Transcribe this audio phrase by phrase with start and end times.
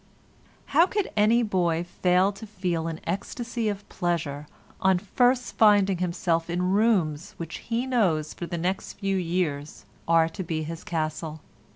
[0.73, 4.47] How can any boy fail to feel an ecstasy of pleasure
[4.81, 10.27] on first finding himself in rooms which he knows for the next few years are
[10.27, 11.41] to be his castle?